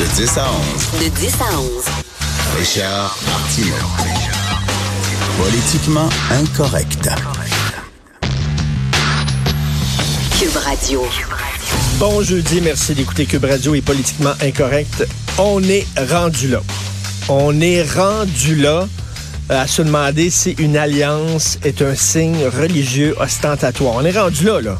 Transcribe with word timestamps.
De 0.00 0.06
10 0.16 0.38
à 0.38 0.46
11, 0.98 1.04
De 1.04 1.08
10 1.14 1.34
à 1.42 1.60
11. 1.60 1.84
Richard 2.58 3.18
Martineau. 3.26 3.74
Politiquement 5.36 6.08
incorrect. 6.30 7.10
Cube 10.38 10.56
Radio. 10.56 11.04
Bon 11.98 12.22
jeudi, 12.22 12.62
merci 12.62 12.94
d'écouter 12.94 13.26
Cube 13.26 13.44
Radio 13.44 13.74
est 13.74 13.82
politiquement 13.82 14.32
incorrect. 14.40 15.06
On 15.36 15.62
est 15.64 15.86
rendu 16.10 16.48
là. 16.48 16.62
On 17.28 17.60
est 17.60 17.82
rendu 17.82 18.56
là 18.56 18.88
euh, 19.50 19.62
à 19.62 19.66
se 19.66 19.82
demander 19.82 20.30
si 20.30 20.52
une 20.52 20.78
alliance 20.78 21.58
est 21.62 21.82
un 21.82 21.94
signe 21.94 22.46
religieux 22.46 23.14
ostentatoire. 23.20 23.96
On 23.96 24.04
est 24.06 24.18
rendu 24.18 24.44
là, 24.46 24.62
là. 24.62 24.78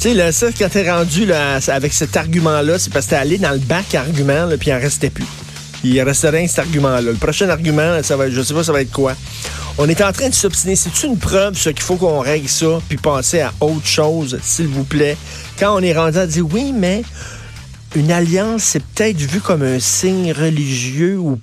Tu 0.00 0.08
sais, 0.08 0.14
là, 0.14 0.32
ça, 0.32 0.46
quand 0.58 0.70
t'es 0.70 0.90
rendu 0.90 1.26
là, 1.26 1.58
avec 1.68 1.92
cet 1.92 2.16
argument-là, 2.16 2.78
c'est 2.78 2.90
parce 2.90 3.04
que 3.04 3.10
t'es 3.10 3.16
allé 3.16 3.36
dans 3.36 3.50
le 3.50 3.58
bac 3.58 3.94
argument, 3.94 4.46
là, 4.46 4.56
puis 4.56 4.70
il 4.70 4.72
en 4.72 4.78
restait 4.78 5.10
plus. 5.10 5.26
Il 5.84 6.00
restait 6.00 6.30
rien, 6.30 6.46
cet 6.46 6.60
argument-là. 6.60 7.02
Le 7.02 7.18
prochain 7.18 7.50
argument, 7.50 8.02
ça 8.02 8.16
va 8.16 8.28
être, 8.28 8.32
je 8.32 8.40
sais 8.40 8.54
pas, 8.54 8.64
ça 8.64 8.72
va 8.72 8.80
être 8.80 8.92
quoi. 8.92 9.14
On 9.76 9.86
est 9.90 10.00
en 10.00 10.10
train 10.10 10.30
de 10.30 10.34
s'obstiner. 10.34 10.74
C'est 10.74 11.02
une 11.02 11.18
preuve, 11.18 11.54
ça, 11.58 11.74
qu'il 11.74 11.82
faut 11.82 11.96
qu'on 11.96 12.20
règle 12.20 12.48
ça, 12.48 12.80
puis 12.88 12.96
passer 12.96 13.40
à 13.40 13.52
autre 13.60 13.86
chose, 13.86 14.38
s'il 14.42 14.68
vous 14.68 14.84
plaît. 14.84 15.18
Quand 15.58 15.78
on 15.78 15.82
est 15.82 15.92
rendu 15.92 16.16
à 16.16 16.26
dire 16.26 16.46
oui, 16.50 16.72
mais 16.74 17.02
une 17.94 18.10
alliance, 18.10 18.62
c'est 18.62 18.82
peut-être 18.82 19.18
vu 19.18 19.40
comme 19.40 19.62
un 19.62 19.80
signe 19.80 20.32
religieux 20.32 21.18
ou 21.18 21.38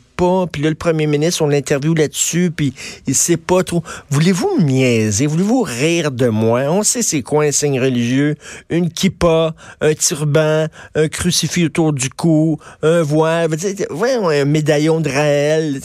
Puis 0.51 0.63
là, 0.63 0.69
le 0.69 0.75
premier 0.75 1.05
ministre, 1.05 1.43
on 1.43 1.47
l'interviewe 1.47 1.93
là-dessus, 1.93 2.51
puis 2.55 2.73
il 3.05 3.13
sait 3.13 3.37
pas 3.37 3.63
trop. 3.63 3.83
Voulez-vous 4.09 4.61
niaiser? 4.61 5.27
Voulez-vous 5.27 5.61
rire 5.61 6.11
de 6.11 6.27
moi? 6.27 6.61
On 6.69 6.81
sait 6.81 7.03
c'est 7.03 7.21
quoi 7.21 7.45
un 7.45 7.51
signe 7.51 7.79
religieux. 7.79 8.35
Une 8.69 8.89
kippa, 8.89 9.53
un 9.79 9.93
turban, 9.93 10.65
un 10.95 11.07
crucifix 11.07 11.65
autour 11.65 11.93
du 11.93 12.09
cou, 12.09 12.59
un 12.81 13.03
voile, 13.03 13.49
voyons, 13.91 14.29
un 14.29 14.45
médaillon 14.45 15.01
de 15.01 15.09
Raël. 15.09 15.79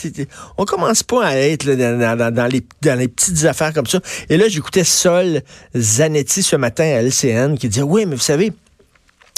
On 0.56 0.64
commence 0.64 1.02
pas 1.02 1.26
à 1.26 1.36
être 1.36 1.70
dans 1.70 2.50
les, 2.50 2.62
dans 2.80 2.98
les 2.98 3.08
petites 3.08 3.44
affaires 3.44 3.74
comme 3.74 3.86
ça. 3.86 4.00
Et 4.30 4.38
là, 4.38 4.48
j'écoutais 4.48 4.84
Sol 4.84 5.42
Zanetti 5.76 6.42
ce 6.42 6.56
matin 6.56 6.84
à 6.84 7.02
LCN 7.02 7.56
qui 7.58 7.68
disait, 7.68 7.82
oui, 7.82 8.06
mais 8.06 8.16
vous 8.16 8.22
savez, 8.22 8.52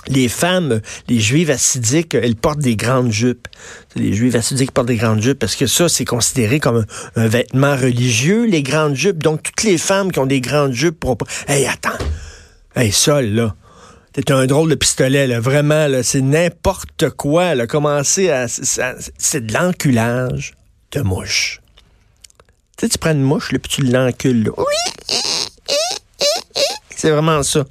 les 0.09 0.29
femmes, 0.29 0.81
les 1.09 1.21
juives 1.21 1.51
assidiques, 1.51 2.15
elles 2.15 2.37
portent 2.37 2.59
des 2.61 2.77
grandes 2.77 3.11
jupes. 3.13 3.49
Les 3.97 4.13
juives 4.13 4.37
assidiques 4.37 4.71
portent 4.73 4.89
des 4.89 4.97
grandes 4.97 5.23
jupes 5.23 5.39
parce 5.39 5.57
que 5.57 5.67
ça, 5.67 5.89
c'est 5.89 6.05
considéré 6.05 6.61
comme 6.61 6.85
un, 7.17 7.27
vêtement 7.27 7.77
religieux, 7.77 8.45
les 8.45 8.63
grandes 8.63 8.95
jupes. 8.95 9.23
Donc, 9.23 9.43
toutes 9.43 9.63
les 9.63 9.79
femmes 9.79 10.13
qui 10.13 10.19
ont 10.19 10.27
des 10.27 10.41
grandes 10.41 10.73
jupes 10.73 10.99
pourront 11.01 11.17
pas... 11.17 11.27
Hey, 11.49 11.67
attends! 11.67 11.99
Hey, 12.77 12.91
Sol, 12.93 13.27
là, 13.27 13.55
t'es 14.13 14.31
un 14.33 14.47
drôle 14.47 14.71
de 14.71 14.75
pistolet, 14.75 15.27
là. 15.27 15.41
Vraiment, 15.41 15.87
là, 15.87 16.03
c'est 16.03 16.21
n'importe 16.21 17.11
quoi, 17.11 17.55
là. 17.55 17.67
Commencer 17.67 18.31
à... 18.31 18.49
ça- 18.49 18.95
C'est 19.19 19.47
de 19.47 19.53
l'enculage 19.53 20.55
de 20.93 21.01
mouche. 21.01 21.61
Tu 22.77 22.87
sais, 22.87 22.89
tu 22.89 22.99
prends 22.99 23.13
une 23.13 23.23
mouche, 23.23 23.53
là, 23.53 23.59
puis 23.61 23.71
tu 23.71 23.83
l'encules. 23.83 24.51
Oui! 24.57 24.65
C'est 26.97 27.11
vraiment 27.11 27.43
ça. 27.43 27.65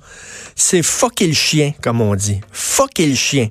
C'est 0.66 0.82
fucker 0.82 1.28
le 1.28 1.34
chien, 1.34 1.74
comme 1.82 2.00
on 2.00 2.16
dit. 2.16 2.40
Fucker 2.54 3.06
le 3.06 3.16
chien. 3.16 3.50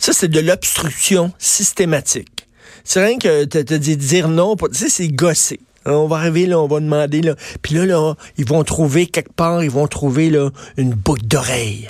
Ça, 0.00 0.12
c'est 0.12 0.26
de 0.26 0.40
l'obstruction 0.40 1.32
systématique. 1.38 2.48
C'est 2.82 3.04
rien 3.04 3.18
que 3.18 3.44
te, 3.44 3.58
te 3.58 3.74
dire, 3.74 4.26
non. 4.26 4.56
Tu 4.56 4.66
sais, 4.72 4.88
c'est 4.88 5.06
gosser. 5.06 5.60
On 5.86 6.08
va 6.08 6.16
arriver, 6.16 6.46
là, 6.46 6.58
on 6.58 6.66
va 6.66 6.80
demander, 6.80 7.22
là. 7.22 7.36
Puis 7.62 7.76
là, 7.76 7.86
là, 7.86 8.14
ils 8.36 8.44
vont 8.44 8.64
trouver 8.64 9.06
quelque 9.06 9.32
part, 9.32 9.62
ils 9.62 9.70
vont 9.70 9.86
trouver, 9.86 10.28
là, 10.28 10.50
une 10.76 10.90
boucle 10.90 11.24
d'oreille 11.24 11.88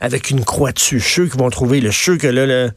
avec 0.00 0.30
une 0.30 0.44
croix 0.44 0.72
dessus. 0.72 0.98
Je 0.98 1.22
qu'ils 1.22 1.38
vont 1.38 1.50
trouver, 1.50 1.80
le 1.80 1.92
sûr 1.92 2.18
que 2.18 2.26
là, 2.26 2.44
là, 2.44 2.70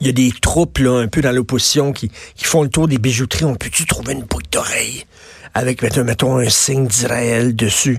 il 0.00 0.06
y 0.06 0.10
a 0.10 0.14
des 0.14 0.32
troupes, 0.40 0.78
là, 0.78 1.00
un 1.00 1.06
peu 1.06 1.20
dans 1.20 1.32
l'opposition 1.32 1.92
qui, 1.92 2.10
qui 2.34 2.46
font 2.46 2.62
le 2.62 2.70
tour 2.70 2.88
des 2.88 2.96
bijouteries. 2.96 3.44
On 3.44 3.56
peut-tu 3.56 3.84
trouver 3.84 4.14
une 4.14 4.22
boucle 4.22 4.48
d'oreille? 4.50 5.04
Avec, 5.54 5.82
mettons, 5.82 6.04
mettons, 6.04 6.38
un 6.38 6.48
signe 6.48 6.86
d'Israël 6.86 7.54
dessus, 7.54 7.98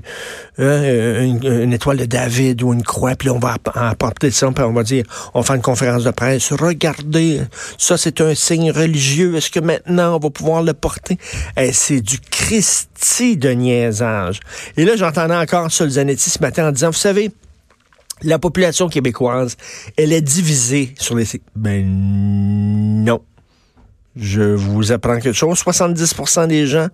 hein, 0.57 0.63
euh, 0.63 1.21
une, 1.21 1.71
étoile 1.71 1.97
de 1.97 2.05
David 2.05 2.63
ou 2.63 2.73
une 2.73 2.81
croix, 2.81 3.15
puis 3.15 3.27
là, 3.27 3.35
on 3.35 3.39
va 3.39 3.53
app- 3.53 3.75
apporter 3.75 4.31
ça, 4.31 4.49
puis 4.51 4.63
on 4.63 4.73
va 4.73 4.81
dire, 4.83 5.05
on 5.35 5.41
va 5.41 5.45
faire 5.45 5.55
une 5.55 5.61
conférence 5.61 6.03
de 6.03 6.09
presse, 6.11 6.51
regardez, 6.51 7.41
ça 7.77 7.95
c'est 7.97 8.21
un 8.21 8.33
signe 8.33 8.71
religieux, 8.71 9.35
est-ce 9.35 9.51
que 9.51 9.59
maintenant 9.59 10.15
on 10.15 10.19
va 10.19 10.29
pouvoir 10.31 10.63
le 10.63 10.73
porter? 10.73 11.19
Eh, 11.55 11.71
c'est 11.73 12.01
du 12.01 12.19
Christi 12.19 13.37
de 13.37 13.49
niaisage. 13.49 14.39
Et 14.75 14.85
là, 14.85 14.95
j'entendais 14.95 15.35
encore 15.35 15.71
Sol 15.71 15.89
Zanetti 15.89 16.31
ce 16.31 16.39
matin 16.39 16.69
en 16.69 16.71
disant, 16.71 16.87
vous 16.87 16.93
savez, 16.93 17.31
la 18.23 18.39
population 18.39 18.89
québécoise, 18.89 19.57
elle 19.97 20.13
est 20.13 20.21
divisée 20.21 20.95
sur 20.97 21.15
les... 21.15 21.25
Ben 21.55 21.85
non. 23.03 23.21
Je 24.15 24.41
vous 24.41 24.91
apprends 24.91 25.19
quelque 25.19 25.33
chose. 25.33 25.61
70% 25.61 26.47
des 26.47 26.67
gens, 26.67 26.87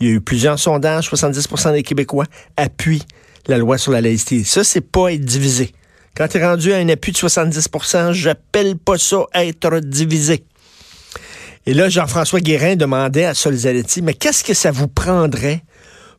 il 0.00 0.06
y 0.06 0.10
a 0.10 0.14
eu 0.14 0.20
plusieurs 0.20 0.58
sondages, 0.58 1.10
70% 1.10 1.72
des 1.72 1.82
Québécois 1.82 2.26
appuient 2.56 3.02
la 3.46 3.58
loi 3.58 3.78
sur 3.78 3.92
la 3.92 4.00
laïcité. 4.00 4.44
Ça, 4.44 4.62
c'est 4.62 4.80
pas 4.80 5.12
être 5.12 5.24
divisé. 5.24 5.72
Quand 6.16 6.28
tu 6.28 6.38
es 6.38 6.44
rendu 6.44 6.72
à 6.72 6.76
un 6.76 6.88
appui 6.88 7.12
de 7.12 7.18
70% 7.18 8.12
j'appelle 8.12 8.76
pas 8.76 8.98
ça 8.98 9.24
être 9.34 9.78
divisé. 9.80 10.44
Et 11.66 11.74
là, 11.74 11.88
Jean-François 11.88 12.40
Guérin 12.40 12.76
demandait 12.76 13.24
à 13.24 13.34
Sol 13.34 13.54
Zaletti, 13.54 14.02
mais 14.02 14.14
qu'est-ce 14.14 14.42
que 14.42 14.54
ça 14.54 14.70
vous 14.70 14.88
prendrait 14.88 15.62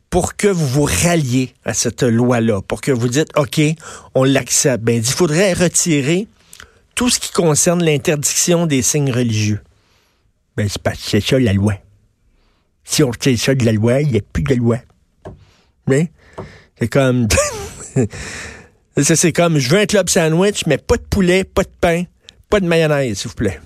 pour 0.10 0.36
que 0.36 0.48
vous 0.48 0.68
vous 0.68 0.84
ralliez 1.04 1.54
à 1.66 1.74
cette 1.74 2.04
loi-là, 2.04 2.62
pour 2.62 2.82
que 2.82 2.92
vous 2.92 3.08
dites, 3.08 3.30
OK, 3.36 3.60
on 4.16 4.24
l'accepte. 4.24 4.84
Ben, 4.84 4.96
il 4.96 5.04
faudrait 5.04 5.54
retirer 5.54 6.28
tout 6.96 7.10
ce 7.10 7.20
qui 7.20 7.32
concerne 7.32 7.84
l'interdiction 7.84 8.66
des 8.66 8.82
signes 8.82 9.12
religieux. 9.12 9.62
Ben, 10.56 10.68
c'est 10.98 11.22
ça 11.22 11.40
la 11.40 11.54
loi. 11.54 11.76
Si 12.90 13.04
on 13.04 13.12
retire 13.12 13.38
ça 13.38 13.54
de 13.54 13.64
la 13.66 13.72
loi, 13.72 14.02
il 14.02 14.12
n'y 14.12 14.18
a 14.18 14.22
plus 14.34 14.42
de 14.42 14.56
loi. 14.56 14.80
Mais, 15.86 16.12
c'est 16.80 16.88
comme... 16.88 17.28
c'est 18.98 19.32
comme, 19.32 19.60
je 19.60 19.70
veux 19.70 19.80
un 19.80 19.86
club 19.86 20.10
sandwich, 20.10 20.64
mais 20.66 20.80
pas 20.80 20.98
de 20.98 21.04
poulet, 21.04 21.44
pas 21.44 21.62
de 21.62 21.72
pain, 21.80 22.04
pas 22.50 22.60
de 22.60 22.66
mayonnaise, 22.66 23.20
s'il 23.20 23.30
vous 23.30 23.36
plaît. 23.36 23.60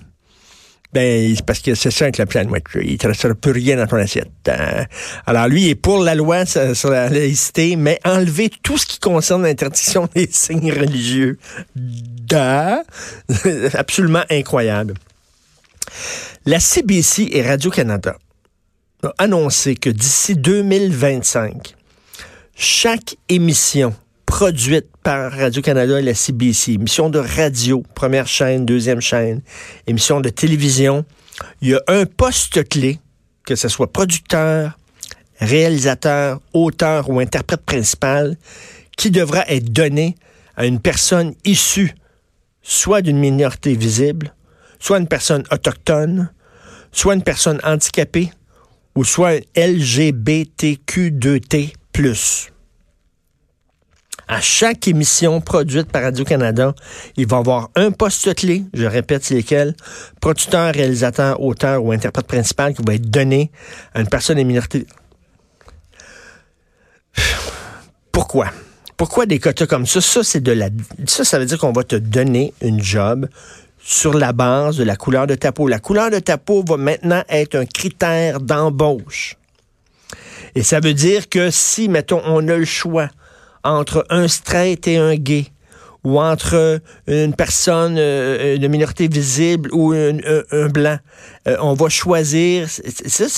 Ben, 0.92 1.34
c'est 1.34 1.44
parce 1.44 1.60
que 1.60 1.74
c'est 1.74 1.90
ça 1.90 2.04
un 2.04 2.10
club 2.10 2.30
sandwich. 2.30 2.64
Il 2.74 2.92
ne 2.92 2.96
te 2.98 3.06
restera 3.06 3.34
plus 3.34 3.52
rien 3.52 3.78
dans 3.78 3.86
ton 3.86 3.96
assiette. 3.96 4.28
Euh, 4.46 4.84
alors, 5.24 5.48
lui, 5.48 5.62
il 5.62 5.68
est 5.70 5.74
pour 5.74 6.04
la 6.04 6.14
loi 6.14 6.44
sur 6.44 6.76
sur 6.76 6.90
la 6.90 7.08
laïcité, 7.08 7.76
mais 7.76 7.98
enlever 8.04 8.50
tout 8.62 8.76
ce 8.76 8.84
qui 8.84 9.00
concerne 9.00 9.42
l'interdiction 9.42 10.06
des 10.14 10.28
signes 10.30 10.70
religieux. 10.70 11.38
Da. 11.74 12.84
Absolument 13.72 14.24
incroyable. 14.30 14.94
La 16.44 16.60
CBC 16.60 17.30
et 17.32 17.42
Radio-Canada 17.42 18.16
ont 19.04 19.12
annoncé 19.18 19.74
que 19.74 19.90
d'ici 19.90 20.36
2025, 20.36 21.74
chaque 22.54 23.16
émission 23.28 23.94
produite 24.26 24.86
par 25.02 25.32
Radio-Canada 25.32 25.98
et 25.98 26.02
la 26.02 26.14
CBC, 26.14 26.72
émission 26.72 27.10
de 27.10 27.18
radio, 27.18 27.82
première 27.94 28.26
chaîne, 28.26 28.64
deuxième 28.64 29.00
chaîne, 29.00 29.42
émission 29.86 30.20
de 30.20 30.28
télévision, 30.28 31.04
il 31.60 31.70
y 31.70 31.74
a 31.74 31.80
un 31.88 32.06
poste 32.06 32.68
clé, 32.68 32.98
que 33.44 33.56
ce 33.56 33.68
soit 33.68 33.92
producteur, 33.92 34.78
réalisateur, 35.38 36.40
auteur 36.52 37.10
ou 37.10 37.20
interprète 37.20 37.62
principal, 37.62 38.36
qui 38.96 39.10
devra 39.10 39.44
être 39.48 39.72
donné 39.72 40.14
à 40.56 40.66
une 40.66 40.80
personne 40.80 41.34
issue 41.44 41.94
soit 42.62 43.02
d'une 43.02 43.18
minorité 43.18 43.74
visible, 43.74 44.34
soit 44.78 44.98
une 44.98 45.08
personne 45.08 45.44
autochtone, 45.50 46.30
soit 46.92 47.14
une 47.14 47.22
personne 47.22 47.60
handicapée, 47.64 48.30
ou 48.94 49.04
soit 49.04 49.30
un 49.30 49.40
LGBTQ2T+. 49.54 51.72
À 54.26 54.40
chaque 54.40 54.88
émission 54.88 55.42
produite 55.42 55.92
par 55.92 56.02
Radio-Canada, 56.02 56.74
il 57.16 57.26
va 57.26 57.36
y 57.36 57.40
avoir 57.40 57.68
un 57.74 57.90
poste 57.90 58.34
clé, 58.34 58.64
je 58.72 58.86
répète, 58.86 59.22
c'est 59.24 59.34
lequel, 59.34 59.74
producteur, 60.20 60.72
réalisateur, 60.72 61.42
auteur 61.42 61.84
ou 61.84 61.92
interprète 61.92 62.26
principal 62.26 62.72
qui 62.74 62.82
va 62.82 62.94
être 62.94 63.10
donné 63.10 63.50
à 63.92 64.00
une 64.00 64.08
personne 64.08 64.36
des 64.36 64.44
minorités. 64.44 64.86
Pourquoi? 68.12 68.50
Pourquoi 68.96 69.26
des 69.26 69.38
quotas 69.38 69.66
comme 69.66 69.84
ça? 69.86 70.00
Ça, 70.00 70.24
c'est 70.24 70.40
de 70.40 70.52
la. 70.52 70.70
Ça, 71.06 71.24
ça 71.24 71.38
veut 71.38 71.46
dire 71.46 71.58
qu'on 71.58 71.72
va 71.72 71.84
te 71.84 71.96
donner 71.96 72.54
une 72.62 72.80
job 72.80 73.28
sur 73.84 74.14
la 74.14 74.32
base 74.32 74.78
de 74.78 74.84
la 74.84 74.96
couleur 74.96 75.26
de 75.26 75.34
ta 75.34 75.52
peau. 75.52 75.68
La 75.68 75.78
couleur 75.78 76.10
de 76.10 76.18
ta 76.18 76.38
peau 76.38 76.64
va 76.66 76.78
maintenant 76.78 77.22
être 77.28 77.54
un 77.54 77.66
critère 77.66 78.40
d'embauche. 78.40 79.36
Et 80.54 80.62
ça 80.62 80.80
veut 80.80 80.94
dire 80.94 81.28
que 81.28 81.50
si, 81.50 81.88
mettons, 81.88 82.22
on 82.24 82.48
a 82.48 82.56
le 82.56 82.64
choix 82.64 83.08
entre 83.62 84.06
un 84.08 84.26
straight 84.26 84.88
et 84.88 84.96
un 84.96 85.16
gay, 85.16 85.46
ou 86.02 86.20
entre 86.20 86.80
une 87.06 87.34
personne 87.34 87.96
euh, 87.98 88.58
de 88.58 88.68
minorité 88.68 89.08
visible 89.08 89.70
ou 89.72 89.92
un, 89.92 90.18
un, 90.50 90.68
blanc, 90.68 90.98
euh, 91.48 91.56
on 91.60 91.74
va 91.74 91.88
choisir. 91.88 92.68
C'est. 92.68 93.28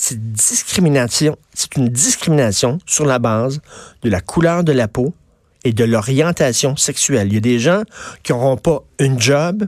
C'est 0.00 0.14
une 0.14 1.88
discrimination 1.88 2.78
sur 2.86 3.04
la 3.04 3.18
base 3.18 3.60
de 4.02 4.10
la 4.10 4.20
couleur 4.20 4.62
de 4.62 4.70
la 4.70 4.86
peau 4.86 5.12
et 5.64 5.72
de 5.72 5.82
l'orientation 5.82 6.76
sexuelle. 6.76 7.26
Il 7.28 7.34
y 7.34 7.38
a 7.38 7.40
des 7.40 7.58
gens 7.58 7.82
qui 8.22 8.30
n'auront 8.30 8.56
pas 8.56 8.84
une 9.00 9.20
job 9.20 9.66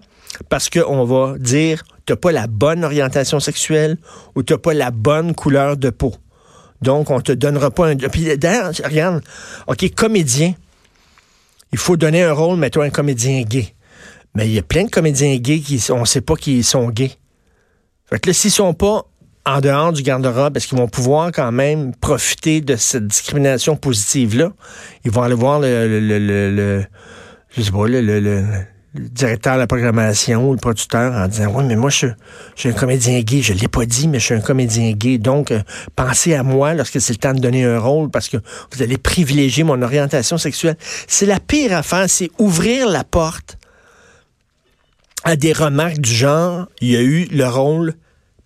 parce 0.49 0.71
qu'on 0.71 1.05
va 1.05 1.39
dire 1.39 1.83
tu 2.07 2.13
n'as 2.13 2.17
pas 2.17 2.33
la 2.33 2.47
bonne 2.47 2.85
orientation 2.85 3.41
sexuelle 3.41 3.97
ou 4.35 4.43
tu 4.43 4.53
n'as 4.53 4.59
pas 4.59 4.75
la 4.75 4.91
bonne 4.91 5.35
couleur 5.35 5.77
de 5.77 5.91
peau. 5.91 6.15
Donc, 6.83 7.11
on 7.11 7.21
te 7.21 7.33
donnera 7.33 7.71
pas 7.71 7.89
un... 7.89 7.97
Puis 7.97 8.37
d'ailleurs, 8.39 8.73
regarde, 8.85 9.23
OK, 9.67 9.95
comédien, 9.95 10.55
il 11.73 11.79
faut 11.79 11.97
donner 11.97 12.23
un 12.23 12.33
rôle, 12.33 12.59
mettons, 12.59 12.81
un 12.81 12.91
comédien 12.91 13.43
gay. 13.43 13.75
Mais 14.35 14.49
il 14.49 14.55
y 14.55 14.59
a 14.59 14.63
plein 14.63 14.85
de 14.85 14.91
comédiens 14.91 15.37
gays 15.37 15.61
qui, 15.61 15.83
on 15.91 16.05
sait 16.05 16.21
pas 16.21 16.37
qu'ils 16.37 16.65
sont 16.65 16.89
gays. 16.89 17.13
Fait 18.09 18.19
que 18.19 18.29
là, 18.29 18.33
s'ils 18.33 18.51
sont 18.51 18.75
pas 18.75 19.05
en 19.47 19.61
dehors 19.61 19.93
du 19.93 20.03
garde-robe, 20.03 20.57
est-ce 20.57 20.69
qu'ils 20.69 20.79
vont 20.79 20.89
pouvoir 20.89 21.33
quand 21.33 21.53
même 21.53 21.95
profiter 21.95 22.61
de 22.61 22.77
cette 22.77 23.07
discrimination 23.07 23.77
positive-là? 23.77 24.53
Ils 25.05 25.11
vont 25.11 25.23
aller 25.23 25.35
voir 25.35 25.61
le, 25.61 25.87
le, 25.87 26.19
le, 26.19 26.55
le 26.55 26.85
je 27.51 27.63
sais 27.63 27.73
pas, 27.73 27.87
le, 27.87 28.01
le, 28.01 28.45
directeur 28.95 29.55
de 29.55 29.61
la 29.61 29.67
programmation 29.67 30.49
ou 30.49 30.53
le 30.53 30.59
producteur 30.59 31.13
en 31.15 31.29
disant 31.29 31.53
Oui, 31.55 31.65
mais 31.65 31.77
moi, 31.77 31.91
je, 31.91 32.07
suis 32.57 32.69
un 32.69 32.73
comédien 32.73 33.21
gay. 33.21 33.43
Je 33.43 33.53
ne 33.53 33.59
l'ai 33.59 33.69
pas 33.69 33.87
dit, 33.87 34.09
mais 34.09 34.19
je 34.19 34.25
suis 34.25 34.35
un 34.35 34.41
comédien 34.41 34.93
gay. 34.93 35.19
Donc, 35.19 35.53
euh, 35.53 35.61
pensez 35.97 36.35
à 36.35 36.43
moi 36.43 36.75
lorsque 36.75 37.01
c'est 37.01 37.13
le 37.13 37.19
temps 37.19 37.35
de 37.35 37.41
donner 37.41 37.65
un 37.65 37.79
rôle 37.79 38.11
parce 38.11 38.29
que 38.29 38.37
vous 38.73 38.83
allez 38.83 38.99
privilégier 38.99 39.65
mon 39.65 39.81
orientation 39.83 40.39
sexuelle. 40.39 40.77
C'est 41.07 41.27
la 41.27 41.39
pire 41.41 41.77
affaire, 41.77 42.09
c'est 42.09 42.31
ouvrir 42.39 42.89
la 42.89 43.05
porte 43.05 43.59
à 45.25 45.37
des 45.37 45.53
remarques 45.53 45.99
du 45.99 46.13
genre 46.13 46.67
il 46.81 46.91
y 46.91 46.97
a 46.97 47.03
eu 47.03 47.27
le 47.31 47.47
rôle 47.47 47.95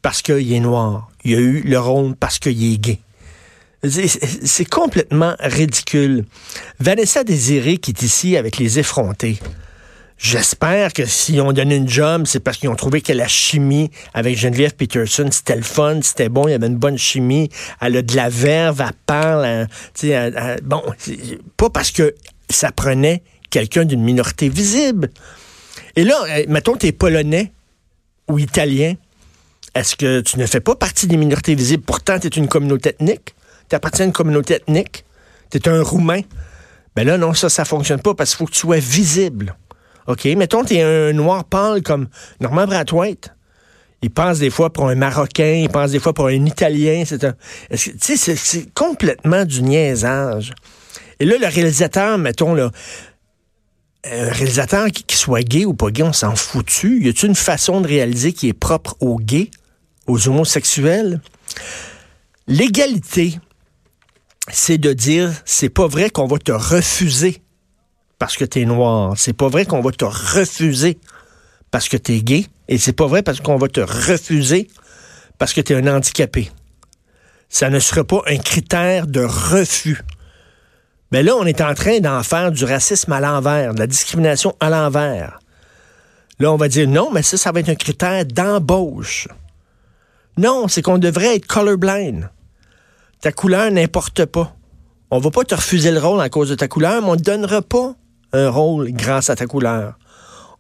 parce 0.02 0.23
qu'il 0.23 0.52
est 0.52 0.61
noir. 0.61 1.08
Il 1.25 1.31
y 1.31 1.35
a 1.37 1.40
eu 1.40 1.62
le 1.62 1.79
rôle 1.79 2.14
parce 2.17 2.38
qu'il 2.38 2.73
est 2.73 2.79
gay. 2.79 2.99
C'est 3.87 4.64
complètement 4.64 5.35
ridicule. 5.40 6.25
Vanessa 6.81 7.23
Désiré 7.23 7.76
qui 7.76 7.90
est 7.90 8.02
ici 8.02 8.37
avec 8.37 8.58
les 8.58 8.79
effrontés. 8.79 9.38
J'espère 10.25 10.94
que 10.94 11.05
s'ils 11.05 11.43
ont 11.43 11.53
donné 11.53 11.76
une 11.76 11.87
job, 11.87 12.23
c'est 12.25 12.41
parce 12.41 12.56
qu'ils 12.56 12.71
ont 12.71 12.76
trouvé 12.76 13.03
que 13.03 13.12
la 13.12 13.29
chimie 13.29 13.91
avec 14.15 14.38
Geneviève 14.38 14.75
Peterson, 14.75 15.29
c'était 15.31 15.55
le 15.55 15.61
fun, 15.61 16.00
c'était 16.00 16.31
bon, 16.31 16.49
il 16.49 16.53
y 16.53 16.55
avait 16.55 16.67
une 16.67 16.79
bonne 16.79 16.97
chimie, 16.97 17.50
elle 17.82 17.99
a 17.99 18.00
de 18.00 18.17
la 18.17 18.31
verve, 18.31 18.81
elle 18.81 18.94
parle, 19.05 19.44
hein, 19.44 19.67
bon, 20.62 20.82
pas 21.59 21.69
parce 21.69 21.91
que 21.91 22.15
ça 22.49 22.73
prenait 22.73 23.23
quelqu'un 23.50 23.85
d'une 23.85 24.00
minorité 24.00 24.49
visible. 24.49 25.11
Et 25.94 26.05
là, 26.05 26.17
euh, 26.31 26.44
mettons, 26.49 26.79
tu 26.79 26.87
es 26.87 26.93
polonais 26.93 27.53
ou 28.26 28.38
italien, 28.38 28.94
est-ce 29.75 29.94
que 29.94 30.23
tu 30.23 30.38
ne 30.38 30.47
fais 30.47 30.61
pas 30.61 30.75
partie 30.75 31.06
des 31.06 31.19
minorités 31.19 31.55
visibles? 31.55 31.85
Pourtant, 31.85 32.19
tu 32.19 32.29
es 32.29 32.31
une 32.31 32.49
communauté 32.49 32.88
ethnique, 32.99 33.35
tu 33.69 33.76
appartiens 33.76 34.06
à 34.06 34.09
une 34.09 34.15
communauté 34.15 34.55
ethnique, 34.55 35.05
tu 35.50 35.59
es 35.59 35.69
un 35.69 35.82
Roumain. 35.82 36.23
Ben 36.97 37.06
là, 37.06 37.19
non, 37.19 37.35
ça, 37.35 37.50
ça 37.50 37.67
fonctionne 37.67 38.00
pas 38.00 38.15
parce 38.15 38.31
qu'il 38.31 38.38
faut 38.38 38.47
que 38.47 38.53
tu 38.53 38.61
sois 38.61 38.79
visible. 38.79 39.55
OK, 40.06 40.24
mettons, 40.36 40.64
tu 40.64 40.74
es 40.74 40.82
un 40.82 41.12
noir 41.12 41.44
pâle 41.44 41.82
comme 41.82 42.08
Norman 42.40 42.66
Brathwaite. 42.66 43.30
Il 44.02 44.10
pense 44.10 44.38
des 44.38 44.50
fois 44.50 44.70
pour 44.70 44.88
un 44.88 44.94
Marocain, 44.94 45.62
il 45.62 45.70
pense 45.70 45.92
des 45.92 45.98
fois 45.98 46.12
pour 46.12 46.26
un 46.26 46.44
Italien. 46.44 47.04
C'est 47.06 47.24
un, 47.24 47.34
c'est 47.74 48.74
complètement 48.74 49.46
du 49.46 49.62
niaisage. 49.62 50.52
Et 51.20 51.24
là, 51.24 51.36
le 51.40 51.46
réalisateur, 51.46 52.18
mettons, 52.18 52.54
là, 52.54 52.70
un 54.04 54.28
réalisateur 54.28 54.88
qui, 54.88 55.16
soit 55.16 55.42
gay 55.42 55.64
ou 55.64 55.72
pas 55.72 55.90
gay, 55.90 56.02
on 56.02 56.12
s'en 56.12 56.36
foutu. 56.36 57.02
Y 57.02 57.08
a-t-il 57.08 57.30
une 57.30 57.34
façon 57.34 57.80
de 57.80 57.88
réaliser 57.88 58.34
qui 58.34 58.48
est 58.48 58.52
propre 58.52 58.94
aux 59.00 59.16
gays, 59.16 59.50
aux 60.06 60.28
homosexuels? 60.28 61.22
L'égalité, 62.46 63.38
c'est 64.52 64.76
de 64.76 64.92
dire, 64.92 65.32
c'est 65.46 65.70
pas 65.70 65.86
vrai 65.86 66.10
qu'on 66.10 66.26
va 66.26 66.36
te 66.36 66.52
refuser 66.52 67.40
parce 68.19 68.37
que 68.37 68.44
tu 68.44 68.61
es 68.61 68.64
noir. 68.64 69.14
C'est 69.16 69.32
pas 69.32 69.49
vrai 69.49 69.64
qu'on 69.66 69.81
va 69.81 69.90
te 69.90 70.05
refuser 70.05 70.99
parce 71.70 71.88
que 71.88 71.96
tu 71.96 72.12
es 72.12 72.22
gay. 72.22 72.46
Et 72.69 72.78
c'est 72.78 72.93
pas 72.93 73.06
vrai 73.06 73.22
parce 73.22 73.40
qu'on 73.40 73.56
va 73.56 73.69
te 73.69 73.81
refuser 73.81 74.69
parce 75.38 75.52
que 75.52 75.61
tu 75.61 75.72
es 75.72 75.76
un 75.76 75.87
handicapé. 75.87 76.50
Ça 77.49 77.70
ne 77.70 77.78
sera 77.78 78.05
pas 78.05 78.22
un 78.26 78.38
critère 78.38 79.06
de 79.06 79.20
refus. 79.20 80.02
Mais 81.12 81.22
là, 81.22 81.37
on 81.37 81.44
est 81.44 81.61
en 81.61 81.75
train 81.75 82.00
d'en 82.00 82.22
faire 82.22 82.50
du 82.50 82.64
racisme 82.64 83.12
à 83.12 83.20
l'envers, 83.20 83.75
de 83.75 83.78
la 83.78 83.87
discrimination 83.87 84.56
à 84.61 84.70
l'envers. 84.70 85.38
Là, 86.40 86.52
on 86.52 86.56
va 86.56 86.69
dire 86.69 86.88
non, 86.88 87.11
mais 87.12 87.22
ça, 87.22 87.37
ça 87.37 87.52
va 87.52 87.61
être 87.61 87.69
un 87.69 87.76
critère 87.76 88.25
d'embauche. 88.25 89.28
Non, 90.37 90.66
c'est 90.66 90.82
qu'on 90.82 90.99
devrait 90.99 91.37
être 91.37 91.46
colorblind. 91.46 92.28
Ta 93.20 93.31
couleur 93.31 93.70
n'importe 93.70 94.25
pas. 94.25 94.56
On 95.11 95.19
va 95.19 95.31
pas 95.31 95.44
te 95.44 95.55
refuser 95.55 95.93
le 95.93 96.00
rôle 96.00 96.20
à 96.20 96.28
cause 96.28 96.49
de 96.49 96.56
ta 96.56 96.66
couleur, 96.66 97.00
mais 97.02 97.08
on 97.08 97.14
ne 97.14 97.20
donnera 97.20 97.62
pas 97.62 97.94
un 98.34 98.50
rôle 98.50 98.92
grâce 98.92 99.31
à 99.31 99.36
ta 99.36 99.46
couleur. 99.46 99.94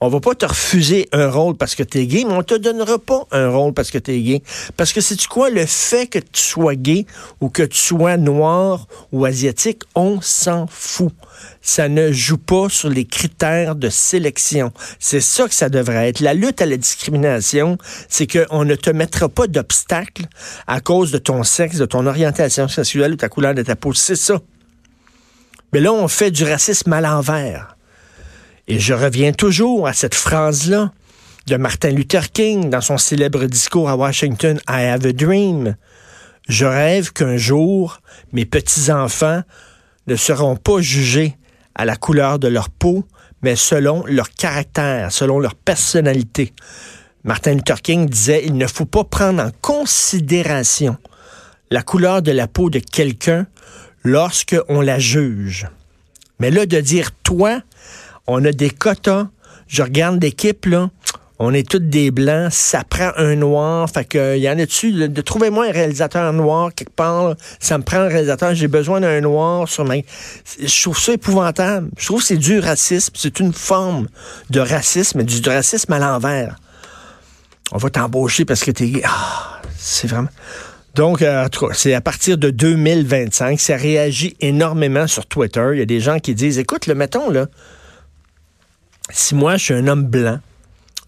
On 0.00 0.08
va 0.08 0.20
pas 0.20 0.34
te 0.34 0.44
refuser 0.44 1.08
un 1.12 1.30
rôle 1.30 1.56
parce 1.56 1.74
que 1.74 1.82
tu 1.82 1.98
es 1.98 2.06
gay, 2.06 2.24
mais 2.26 2.34
on 2.34 2.42
te 2.42 2.54
donnera 2.54 2.98
pas 2.98 3.26
un 3.30 3.48
rôle 3.48 3.72
parce 3.72 3.90
que 3.90 3.98
tu 3.98 4.12
es 4.12 4.20
gay. 4.20 4.42
Parce 4.76 4.92
que 4.92 5.00
c'est 5.00 5.16
tu 5.16 5.28
quoi, 5.28 5.50
le 5.50 5.64
fait 5.66 6.08
que 6.08 6.18
tu 6.18 6.42
sois 6.42 6.74
gay 6.74 7.06
ou 7.40 7.48
que 7.48 7.62
tu 7.62 7.78
sois 7.78 8.16
noir 8.16 8.86
ou 9.12 9.24
asiatique, 9.24 9.82
on 9.94 10.20
s'en 10.20 10.66
fout. 10.66 11.12
Ça 11.62 11.88
ne 11.88 12.12
joue 12.12 12.38
pas 12.38 12.68
sur 12.68 12.90
les 12.90 13.06
critères 13.06 13.76
de 13.76 13.88
sélection. 13.88 14.72
C'est 14.98 15.20
ça 15.20 15.48
que 15.48 15.54
ça 15.54 15.68
devrait 15.68 16.10
être. 16.10 16.20
La 16.20 16.34
lutte 16.34 16.60
à 16.60 16.66
la 16.66 16.76
discrimination, 16.76 17.78
c'est 18.08 18.26
qu'on 18.26 18.64
ne 18.64 18.74
te 18.74 18.90
mettra 18.90 19.28
pas 19.28 19.46
d'obstacle 19.46 20.26
à 20.66 20.80
cause 20.80 21.12
de 21.12 21.18
ton 21.18 21.44
sexe, 21.44 21.78
de 21.78 21.86
ton 21.86 22.06
orientation 22.06 22.68
sexuelle 22.68 23.14
ou 23.14 23.16
ta 23.16 23.28
couleur 23.28 23.54
de 23.54 23.62
ta 23.62 23.74
peau. 23.74 23.94
C'est 23.94 24.16
ça. 24.16 24.38
Mais 25.74 25.80
là, 25.80 25.92
on 25.92 26.06
fait 26.06 26.30
du 26.30 26.44
racisme 26.44 26.92
à 26.92 27.00
l'envers. 27.00 27.76
Et 28.68 28.78
je 28.78 28.94
reviens 28.94 29.32
toujours 29.32 29.88
à 29.88 29.92
cette 29.92 30.14
phrase-là 30.14 30.92
de 31.48 31.56
Martin 31.56 31.90
Luther 31.90 32.30
King 32.30 32.70
dans 32.70 32.80
son 32.80 32.96
célèbre 32.96 33.46
discours 33.46 33.90
à 33.90 33.96
Washington, 33.96 34.60
I 34.68 34.84
have 34.84 35.04
a 35.04 35.12
dream. 35.12 35.74
Je 36.48 36.64
rêve 36.64 37.12
qu'un 37.12 37.36
jour, 37.36 38.00
mes 38.32 38.44
petits-enfants 38.44 39.42
ne 40.06 40.14
seront 40.14 40.54
pas 40.54 40.80
jugés 40.80 41.36
à 41.74 41.84
la 41.84 41.96
couleur 41.96 42.38
de 42.38 42.46
leur 42.46 42.70
peau, 42.70 43.04
mais 43.42 43.56
selon 43.56 44.06
leur 44.06 44.30
caractère, 44.30 45.10
selon 45.10 45.40
leur 45.40 45.56
personnalité. 45.56 46.52
Martin 47.24 47.54
Luther 47.54 47.82
King 47.82 48.08
disait, 48.08 48.44
il 48.46 48.56
ne 48.56 48.68
faut 48.68 48.86
pas 48.86 49.02
prendre 49.02 49.42
en 49.42 49.50
considération 49.60 50.96
la 51.72 51.82
couleur 51.82 52.22
de 52.22 52.30
la 52.30 52.46
peau 52.46 52.70
de 52.70 52.78
quelqu'un 52.78 53.48
lorsqu'on 54.04 54.80
la 54.80 54.98
juge. 54.98 55.66
Mais 56.38 56.50
là, 56.50 56.66
de 56.66 56.80
dire, 56.80 57.10
toi, 57.22 57.60
on 58.26 58.44
a 58.44 58.52
des 58.52 58.70
quotas, 58.70 59.28
je 59.66 59.82
regarde 59.82 60.22
l'équipe, 60.22 60.66
là, 60.66 60.90
on 61.38 61.52
est 61.52 61.68
tous 61.68 61.78
des 61.80 62.10
blancs, 62.10 62.52
ça 62.52 62.84
prend 62.84 63.10
un 63.16 63.34
noir, 63.34 63.90
fait 63.90 64.04
que 64.04 64.38
y 64.38 64.48
en 64.48 64.58
a 64.58 64.66
dessus, 64.66 64.92
de, 65.08 65.20
trouvez-moi 65.20 65.66
un 65.66 65.72
réalisateur 65.72 66.32
noir 66.32 66.70
quelque 66.74 66.94
part, 66.94 67.34
ça 67.58 67.76
me 67.76 67.82
prend 67.82 67.98
un 67.98 68.08
réalisateur, 68.08 68.54
j'ai 68.54 68.68
besoin 68.68 69.00
d'un 69.00 69.20
noir 69.20 69.68
sur 69.68 69.84
ma... 69.84 69.96
Je 69.96 70.82
trouve 70.82 70.98
ça 70.98 71.12
épouvantable. 71.12 71.90
Je 71.98 72.06
trouve 72.06 72.20
que 72.20 72.26
c'est 72.26 72.36
du 72.36 72.60
racisme, 72.60 73.12
c'est 73.16 73.40
une 73.40 73.52
forme 73.52 74.08
de 74.50 74.60
racisme, 74.60 75.24
du, 75.24 75.40
du 75.40 75.48
racisme 75.48 75.92
à 75.92 75.98
l'envers. 75.98 76.56
On 77.72 77.78
va 77.78 77.90
t'embaucher 77.90 78.44
parce 78.44 78.62
que 78.62 78.70
t'es... 78.70 79.02
Ah, 79.04 79.60
c'est 79.76 80.06
vraiment... 80.06 80.28
Donc, 80.94 81.22
euh, 81.22 81.44
en 81.44 81.48
tout 81.48 81.66
cas, 81.66 81.74
c'est 81.74 81.94
à 81.94 82.00
partir 82.00 82.38
de 82.38 82.50
2025. 82.50 83.58
Ça 83.58 83.76
réagit 83.76 84.36
énormément 84.40 85.06
sur 85.06 85.26
Twitter. 85.26 85.70
Il 85.72 85.78
y 85.78 85.82
a 85.82 85.86
des 85.86 86.00
gens 86.00 86.18
qui 86.18 86.34
disent, 86.34 86.58
écoute, 86.58 86.86
le 86.86 86.94
mettons, 86.94 87.30
là, 87.30 87.46
si 89.10 89.34
moi, 89.34 89.56
je 89.56 89.64
suis 89.64 89.74
un 89.74 89.88
homme 89.88 90.04
blanc, 90.04 90.38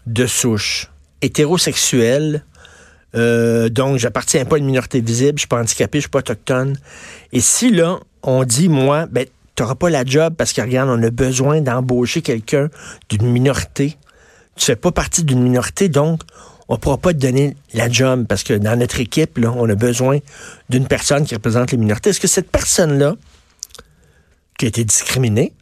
de 0.05 0.25
souche, 0.25 0.89
hétérosexuel, 1.21 2.43
euh, 3.15 3.69
donc 3.69 3.97
j'appartiens 3.97 4.45
pas 4.45 4.55
à 4.55 4.59
une 4.59 4.65
minorité 4.65 5.01
visible, 5.01 5.37
je 5.37 5.41
suis 5.41 5.47
pas 5.47 5.59
handicapé, 5.59 5.99
je 5.99 6.03
suis 6.03 6.09
pas 6.09 6.19
autochtone, 6.19 6.77
et 7.33 7.39
si, 7.39 7.71
là, 7.71 7.99
on 8.23 8.43
dit, 8.43 8.69
moi, 8.69 9.05
ben, 9.07 9.25
t'auras 9.55 9.75
pas 9.75 9.89
la 9.89 10.05
job 10.05 10.35
parce 10.37 10.53
que, 10.53 10.61
regarde, 10.61 10.89
on 10.89 11.01
a 11.01 11.09
besoin 11.09 11.61
d'embaucher 11.61 12.21
quelqu'un 12.21 12.69
d'une 13.09 13.27
minorité. 13.27 13.97
Tu 14.55 14.65
fais 14.65 14.75
pas 14.75 14.91
partie 14.91 15.23
d'une 15.23 15.41
minorité, 15.41 15.89
donc 15.89 16.21
on 16.69 16.75
ne 16.75 16.79
pourra 16.79 16.97
pas 16.97 17.13
te 17.13 17.19
donner 17.19 17.55
la 17.73 17.89
job 17.89 18.25
parce 18.27 18.43
que 18.43 18.53
dans 18.53 18.77
notre 18.77 18.99
équipe, 18.99 19.39
on 19.43 19.69
a 19.69 19.75
besoin 19.75 20.19
d'une 20.69 20.87
personne 20.87 21.25
qui 21.25 21.33
représente 21.33 21.71
les 21.71 21.77
minorités. 21.77 22.09
Est-ce 22.09 22.19
que 22.19 22.27
cette 22.27 22.51
personne-là, 22.51 23.15
qui 24.57 24.65
a 24.65 24.67
été 24.67 24.83
discriminé, 24.83 25.53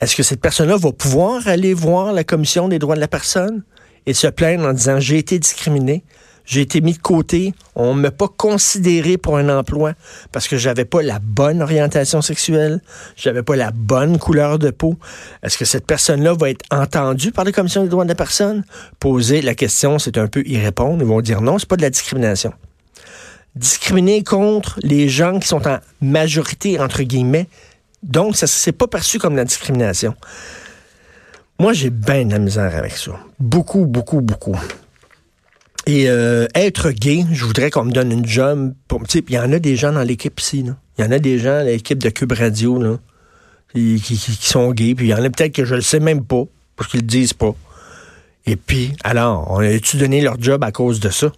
est-ce 0.00 0.16
que 0.16 0.22
cette 0.22 0.40
personne-là 0.40 0.76
va 0.76 0.92
pouvoir 0.92 1.46
aller 1.48 1.74
voir 1.74 2.12
la 2.12 2.24
Commission 2.24 2.68
des 2.68 2.78
droits 2.78 2.96
de 2.96 3.00
la 3.00 3.08
personne 3.08 3.62
et 4.04 4.14
se 4.14 4.26
plaindre 4.26 4.66
en 4.66 4.72
disant 4.72 5.00
j'ai 5.00 5.18
été 5.18 5.38
discriminé, 5.38 6.04
j'ai 6.46 6.62
été 6.62 6.80
mis 6.80 6.94
de 6.94 6.98
côté, 6.98 7.54
on 7.74 7.94
ne 7.94 8.00
m'a 8.00 8.10
pas 8.10 8.28
considéré 8.28 9.18
pour 9.18 9.36
un 9.36 9.48
emploi 9.48 9.92
parce 10.32 10.48
que 10.48 10.56
j'avais 10.56 10.84
pas 10.84 11.02
la 11.02 11.18
bonne 11.18 11.60
orientation 11.60 12.22
sexuelle, 12.22 12.80
j'avais 13.16 13.42
pas 13.42 13.56
la 13.56 13.70
bonne 13.72 14.18
couleur 14.18 14.58
de 14.58 14.70
peau. 14.70 14.96
Est-ce 15.42 15.58
que 15.58 15.64
cette 15.64 15.86
personne-là 15.86 16.34
va 16.34 16.50
être 16.50 16.64
entendue 16.70 17.32
par 17.32 17.44
la 17.44 17.52
Commission 17.52 17.82
des 17.82 17.88
droits 17.88 18.04
de 18.04 18.08
la 18.08 18.14
personne? 18.14 18.64
Poser 19.00 19.42
la 19.42 19.54
question, 19.54 19.98
c'est 19.98 20.16
un 20.16 20.28
peu 20.28 20.42
y 20.46 20.58
répondre. 20.58 21.02
Ils 21.02 21.08
vont 21.08 21.20
dire 21.20 21.42
non, 21.42 21.58
c'est 21.58 21.68
pas 21.68 21.76
de 21.76 21.82
la 21.82 21.90
discrimination. 21.90 22.52
Discriminer 23.54 24.22
contre 24.22 24.78
les 24.82 25.08
gens 25.08 25.38
qui 25.38 25.48
sont 25.48 25.66
en 25.66 25.78
majorité, 26.00 26.78
entre 26.78 27.02
guillemets, 27.02 27.48
donc, 28.02 28.36
ça 28.36 28.46
c'est 28.46 28.72
pas 28.72 28.86
perçu 28.86 29.18
comme 29.18 29.36
la 29.36 29.44
discrimination. 29.44 30.14
Moi, 31.58 31.72
j'ai 31.72 31.90
bien 31.90 32.24
de 32.24 32.32
la 32.32 32.38
misère 32.38 32.76
avec 32.76 32.92
ça. 32.92 33.12
Beaucoup, 33.40 33.86
beaucoup, 33.86 34.20
beaucoup. 34.20 34.56
Et 35.86 36.08
euh, 36.08 36.46
être 36.56 36.90
gay, 36.90 37.24
je 37.30 37.44
voudrais 37.44 37.70
qu'on 37.70 37.84
me 37.84 37.92
donne 37.92 38.10
une 38.10 38.26
job. 38.26 38.74
Il 39.12 39.34
y 39.34 39.38
en 39.38 39.52
a 39.52 39.58
des 39.60 39.76
gens 39.76 39.92
dans 39.92 40.02
l'équipe 40.02 40.38
ici. 40.40 40.64
Il 40.98 41.04
y 41.04 41.06
en 41.06 41.12
a 41.12 41.20
des 41.20 41.38
gens 41.38 41.58
dans 41.58 41.66
l'équipe 41.66 42.02
de 42.02 42.10
Cube 42.10 42.32
Radio 42.32 42.82
là, 42.82 42.98
qui 43.72 43.98
sont 43.98 44.72
gays. 44.72 44.96
Puis 44.96 45.06
il 45.06 45.10
y 45.10 45.14
en 45.14 45.22
a 45.22 45.30
peut-être 45.30 45.54
que 45.54 45.64
je 45.64 45.76
le 45.76 45.82
sais 45.82 46.00
même 46.00 46.24
pas, 46.24 46.42
parce 46.74 46.90
qu'ils 46.90 47.00
le 47.00 47.06
disent 47.06 47.34
pas. 47.34 47.54
Et 48.46 48.56
puis, 48.56 48.92
alors, 49.04 49.48
on 49.50 49.58
a-tu 49.58 49.96
donné 49.96 50.20
leur 50.22 50.40
job 50.40 50.64
à 50.64 50.72
cause 50.72 50.98
de 51.00 51.10
ça? 51.10 51.32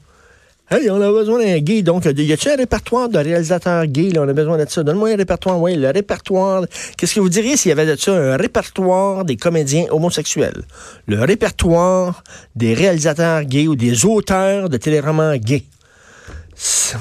Hey, 0.70 0.90
on 0.90 1.00
a 1.00 1.10
besoin 1.10 1.38
d'un 1.38 1.58
gay. 1.60 1.80
Donc, 1.80 2.04
y 2.04 2.08
a-t-il 2.08 2.52
un 2.52 2.56
répertoire 2.56 3.08
de 3.08 3.16
réalisateurs 3.16 3.86
gays? 3.86 4.10
Là? 4.10 4.20
On 4.20 4.28
a 4.28 4.34
besoin 4.34 4.58
de 4.58 4.68
ça. 4.68 4.82
Donne-moi 4.82 5.08
un 5.12 5.16
répertoire. 5.16 5.58
Oui, 5.58 5.74
le 5.76 5.88
répertoire. 5.88 6.66
Qu'est-ce 6.98 7.14
que 7.14 7.20
vous 7.20 7.30
diriez 7.30 7.56
s'il 7.56 7.70
y 7.70 7.72
avait 7.72 7.86
de 7.86 7.96
ça 7.96 8.12
un 8.12 8.36
répertoire 8.36 9.24
des 9.24 9.36
comédiens 9.36 9.86
homosexuels? 9.90 10.60
Le 11.06 11.20
répertoire 11.22 12.22
des 12.54 12.74
réalisateurs 12.74 13.44
gays 13.44 13.66
ou 13.66 13.76
des 13.76 14.04
auteurs 14.04 14.68
de 14.68 14.76
téléromans 14.76 15.38
gays? 15.38 15.64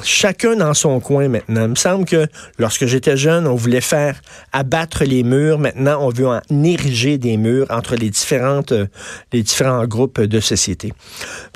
Chacun 0.03 0.55
dans 0.55 0.73
son 0.73 0.99
coin 0.99 1.27
maintenant. 1.27 1.63
Il 1.63 1.69
me 1.69 1.75
semble 1.75 2.05
que 2.05 2.27
lorsque 2.59 2.85
j'étais 2.85 3.17
jeune, 3.17 3.47
on 3.47 3.55
voulait 3.55 3.81
faire 3.81 4.21
abattre 4.53 5.03
les 5.03 5.23
murs. 5.23 5.59
Maintenant, 5.59 5.99
on 6.01 6.09
veut 6.09 6.27
en 6.27 6.41
ériger 6.63 7.17
des 7.17 7.37
murs 7.37 7.65
entre 7.69 7.95
les 7.95 8.09
différentes, 8.09 8.71
euh, 8.71 8.87
les 9.33 9.41
différents 9.41 9.85
groupes 9.85 10.21
de 10.21 10.39
société. 10.39 10.93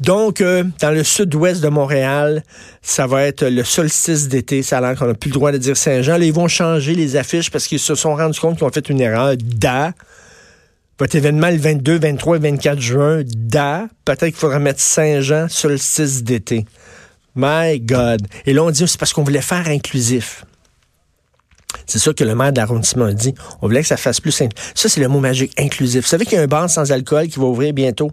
Donc, 0.01 0.41
euh, 0.41 0.63
dans 0.79 0.91
le 0.91 1.03
sud-ouest 1.03 1.61
de 1.61 1.69
Montréal, 1.69 2.43
ça 2.81 3.05
va 3.07 3.23
être 3.23 3.45
le 3.45 3.63
solstice 3.63 4.27
d'été. 4.27 4.63
Ça 4.63 4.79
a 4.79 4.81
l'air 4.81 4.95
qu'on 4.95 5.07
n'a 5.07 5.13
plus 5.13 5.29
le 5.29 5.35
droit 5.35 5.51
de 5.51 5.57
dire 5.57 5.77
Saint-Jean. 5.77 6.19
Ils 6.21 6.33
vont 6.33 6.47
changer 6.47 6.95
les 6.95 7.15
affiches 7.15 7.51
parce 7.51 7.67
qu'ils 7.67 7.79
se 7.79 7.95
sont 7.95 8.15
rendus 8.15 8.39
compte 8.39 8.57
qu'ils 8.57 8.65
ont 8.65 8.71
fait 8.71 8.89
une 8.89 9.01
erreur. 9.01 9.35
Da. 9.37 9.93
Votre 10.97 11.15
événement 11.15 11.49
le 11.49 11.57
22, 11.57 11.99
23 11.99 12.37
et 12.37 12.39
24 12.39 12.79
juin, 12.79 13.21
da. 13.25 13.87
Peut-être 14.05 14.25
qu'il 14.25 14.35
faudra 14.35 14.59
mettre 14.59 14.79
Saint-Jean, 14.79 15.47
solstice 15.49 16.23
d'été. 16.23 16.65
My 17.35 17.79
God. 17.79 18.27
Et 18.45 18.53
là, 18.53 18.63
on 18.63 18.71
dit, 18.71 18.87
c'est 18.87 18.99
parce 18.99 19.13
qu'on 19.13 19.23
voulait 19.23 19.41
faire 19.41 19.67
inclusif. 19.67 20.45
C'est 21.85 21.99
ça 21.99 22.13
que 22.13 22.23
le 22.23 22.35
maire 22.35 22.53
d'arrondissement 22.53 23.05
a 23.05 23.13
dit. 23.13 23.33
On 23.61 23.67
voulait 23.67 23.81
que 23.81 23.87
ça 23.87 23.97
fasse 23.97 24.19
plus 24.19 24.31
simple. 24.31 24.55
Ça, 24.75 24.89
c'est 24.89 24.99
le 24.99 25.07
mot 25.07 25.19
magique, 25.19 25.53
inclusif. 25.59 26.03
Vous 26.03 26.09
savez 26.09 26.25
qu'il 26.25 26.35
y 26.35 26.37
a 26.37 26.43
un 26.43 26.47
bar 26.47 26.69
sans 26.69 26.91
alcool 26.91 27.27
qui 27.27 27.39
va 27.39 27.45
ouvrir 27.45 27.73
bientôt? 27.73 28.11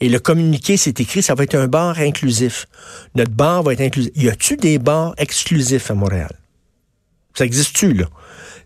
Et 0.00 0.08
le 0.08 0.18
communiqué, 0.20 0.76
c'est 0.76 1.00
écrit, 1.00 1.22
ça 1.22 1.34
va 1.34 1.44
être 1.44 1.56
un 1.56 1.66
bar 1.66 1.98
inclusif. 1.98 2.66
Notre 3.14 3.32
bar 3.32 3.62
va 3.62 3.72
être 3.72 3.80
inclusif. 3.80 4.12
Y 4.14 4.28
a-tu 4.28 4.56
des 4.56 4.78
bars 4.78 5.14
exclusifs 5.18 5.90
à 5.90 5.94
Montréal? 5.94 6.30
Ça 7.34 7.44
existe-tu, 7.44 7.94
là? 7.94 8.06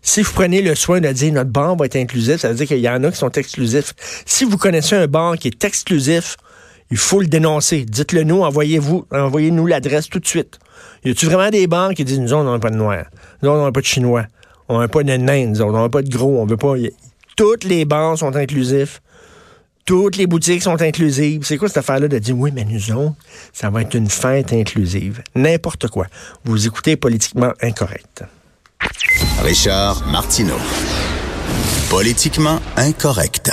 Si 0.01 0.21
vous 0.21 0.33
prenez 0.33 0.61
le 0.61 0.75
soin 0.75 0.99
de 0.99 1.09
dire 1.11 1.31
notre 1.33 1.49
bar 1.49 1.77
va 1.77 1.85
être 1.85 1.95
inclusif, 1.95 2.41
ça 2.41 2.49
veut 2.49 2.55
dire 2.55 2.67
qu'il 2.67 2.79
y 2.79 2.89
en 2.89 3.03
a 3.03 3.11
qui 3.11 3.17
sont 3.17 3.31
exclusifs. 3.31 3.93
Si 4.25 4.43
vous 4.43 4.57
connaissez 4.57 4.95
un 4.95 5.07
bar 5.07 5.37
qui 5.37 5.47
est 5.47 5.63
exclusif, 5.63 6.35
il 6.91 6.97
faut 6.97 7.21
le 7.21 7.27
dénoncer. 7.27 7.85
Dites-le 7.85 8.23
nous, 8.23 8.41
envoyez-vous, 8.41 9.05
envoyez-nous 9.11 9.65
l'adresse 9.67 10.09
tout 10.09 10.19
de 10.19 10.27
suite. 10.27 10.59
Y 11.03 11.11
a-tu 11.11 11.25
vraiment 11.25 11.49
des 11.49 11.67
banques 11.67 11.95
qui 11.95 12.05
disent, 12.05 12.19
nous, 12.19 12.33
on 12.33 12.43
n'a 12.43 12.59
pas 12.59 12.69
de 12.69 12.75
noirs. 12.75 13.05
Nous, 13.41 13.49
on 13.49 13.63
n'a 13.63 13.71
pas 13.71 13.81
de 13.81 13.85
chinois. 13.85 14.25
On 14.69 14.79
n'a 14.79 14.87
pas 14.87 15.03
de 15.03 15.13
nains, 15.17 15.47
nous, 15.47 15.61
on 15.61 15.71
n'a 15.71 15.89
pas 15.89 16.01
de 16.01 16.09
gros. 16.09 16.41
On 16.41 16.45
veut 16.45 16.57
pas. 16.57 16.75
Toutes 17.35 17.63
les 17.63 17.85
banques 17.85 18.19
sont 18.19 18.35
inclusifs. 18.35 19.01
Toutes 19.85 20.15
les 20.15 20.27
boutiques 20.27 20.63
sont 20.63 20.81
inclusives. 20.81 21.43
C'est 21.43 21.57
quoi 21.57 21.67
cette 21.67 21.77
affaire-là 21.77 22.07
de 22.07 22.17
dire, 22.17 22.37
oui, 22.37 22.51
mais 22.53 22.63
nous 22.63 22.91
autres, 22.91 23.15
ça 23.51 23.69
va 23.69 23.81
être 23.81 23.95
une 23.95 24.09
fête 24.09 24.53
inclusive. 24.53 25.21
N'importe 25.35 25.89
quoi. 25.89 26.07
Vous 26.45 26.65
écoutez 26.65 26.95
politiquement 26.95 27.51
incorrect. 27.61 28.23
Richard 29.43 30.05
Martineau. 30.07 30.59
Politiquement 31.89 32.59
incorrect. 32.77 33.51